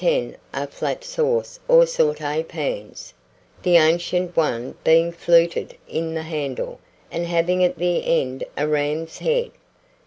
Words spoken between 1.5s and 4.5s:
or sauté pans, the ancient